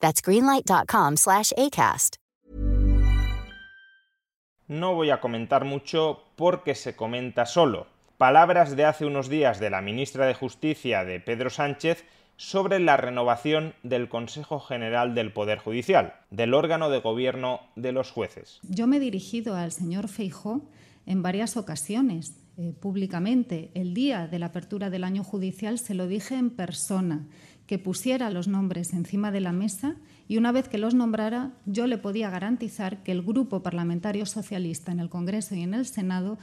That's 0.00 0.22
greenlight.com 0.22 1.16
slash 1.16 1.52
ACAST. 1.56 2.16
No 4.68 4.94
voy 4.94 5.10
a 5.10 5.20
comentar 5.20 5.64
mucho 5.64 6.24
porque 6.36 6.74
se 6.74 6.94
comenta 6.94 7.46
solo. 7.46 7.86
Palabras 8.18 8.76
de 8.76 8.84
hace 8.84 9.06
unos 9.06 9.30
días 9.30 9.60
de 9.60 9.70
la 9.70 9.80
ministra 9.80 10.26
de 10.26 10.34
Justicia 10.34 11.04
de 11.04 11.20
Pedro 11.20 11.48
Sánchez 11.48 12.04
sobre 12.36 12.78
la 12.78 12.96
renovación 12.96 13.74
del 13.82 14.08
Consejo 14.08 14.60
General 14.60 15.14
del 15.14 15.32
Poder 15.32 15.58
Judicial, 15.58 16.14
del 16.30 16.52
órgano 16.52 16.90
de 16.90 17.00
gobierno 17.00 17.60
de 17.76 17.92
los 17.92 18.10
jueces. 18.10 18.60
Yo 18.62 18.86
me 18.86 18.98
he 18.98 19.00
dirigido 19.00 19.56
al 19.56 19.72
señor 19.72 20.08
Feijó 20.08 20.60
en 21.08 21.22
varias 21.22 21.56
ocasiones 21.56 22.36
eh, 22.58 22.74
públicamente. 22.78 23.70
El 23.74 23.94
día 23.94 24.28
de 24.28 24.38
la 24.38 24.46
apertura 24.46 24.90
del 24.90 25.04
año 25.04 25.24
judicial 25.24 25.78
se 25.78 25.94
lo 25.94 26.06
dije 26.06 26.36
en 26.36 26.50
persona, 26.50 27.26
que 27.66 27.78
pusiera 27.78 28.30
los 28.30 28.46
nombres 28.46 28.92
encima 28.92 29.30
de 29.30 29.40
la 29.40 29.52
mesa 29.52 29.96
y 30.28 30.36
una 30.36 30.52
vez 30.52 30.68
que 30.68 30.76
los 30.76 30.94
nombrara 30.94 31.52
yo 31.64 31.86
le 31.86 31.96
podía 31.96 32.28
garantizar 32.28 33.02
que 33.02 33.12
el 33.12 33.22
Grupo 33.22 33.62
Parlamentario 33.62 34.26
Socialista 34.26 34.92
en 34.92 35.00
el 35.00 35.08
Congreso 35.08 35.54
y 35.54 35.62
en 35.62 35.72
el 35.72 35.86
Senado 35.86 36.38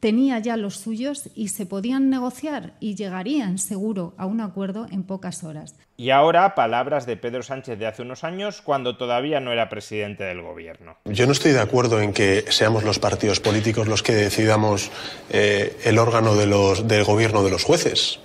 tenía 0.00 0.40
ya 0.40 0.56
los 0.56 0.76
suyos 0.76 1.30
y 1.36 1.48
se 1.48 1.64
podían 1.64 2.10
negociar 2.10 2.76
y 2.80 2.96
llegarían 2.96 3.58
seguro 3.58 4.14
a 4.16 4.26
un 4.26 4.40
acuerdo 4.40 4.86
en 4.90 5.04
pocas 5.04 5.44
horas. 5.44 5.76
Y 6.00 6.10
ahora 6.10 6.54
palabras 6.54 7.06
de 7.06 7.16
Pedro 7.16 7.42
Sánchez 7.42 7.76
de 7.76 7.88
hace 7.88 8.02
unos 8.02 8.22
años 8.22 8.62
cuando 8.62 8.96
todavía 8.96 9.40
no 9.40 9.52
era 9.52 9.68
presidente 9.68 10.22
del 10.22 10.40
gobierno. 10.40 10.96
Yo 11.04 11.26
no 11.26 11.32
estoy 11.32 11.50
de 11.50 11.58
acuerdo 11.58 12.00
en 12.00 12.12
que 12.12 12.44
seamos 12.50 12.84
los 12.84 13.00
partidos 13.00 13.40
políticos 13.40 13.88
los 13.88 14.04
que 14.04 14.14
decidamos 14.14 14.92
eh, 15.28 15.76
el 15.82 15.98
órgano 15.98 16.36
de 16.36 16.46
los, 16.46 16.86
del 16.86 17.02
gobierno 17.02 17.42
de 17.42 17.50
los 17.50 17.64
jueces. 17.64 18.20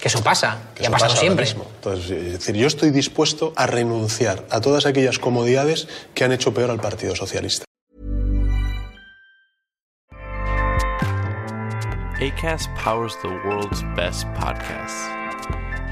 Que 0.00 0.08
eso 0.08 0.24
pasa, 0.24 0.70
que 0.74 0.86
ha 0.86 0.90
pasado 0.90 1.14
siempre. 1.14 1.46
Entonces, 1.46 2.10
es 2.10 2.32
decir, 2.32 2.56
yo 2.56 2.66
estoy 2.66 2.88
dispuesto 2.88 3.52
a 3.54 3.66
renunciar 3.66 4.42
a 4.48 4.62
todas 4.62 4.86
aquellas 4.86 5.18
comodidades 5.18 5.88
que 6.14 6.24
han 6.24 6.32
hecho 6.32 6.54
peor 6.54 6.70
al 6.70 6.80
Partido 6.80 7.14
Socialista. 7.14 7.66
ACAST 12.18 12.70
powers 12.82 13.14
the 13.20 13.28
world's 13.28 13.82
best 13.94 14.24
podcasts. 14.40 15.23